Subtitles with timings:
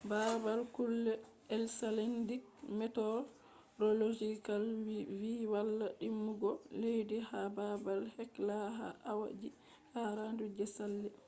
[0.09, 1.05] babal kugal
[1.57, 2.43] icelandic
[2.79, 4.63] meteorological
[5.21, 9.49] vi walla dimbugo leddi ha babal hekla ha awa ji
[9.95, 11.09] 48 je sali